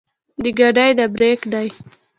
[0.43, 1.67] د ګاډي د برېک دے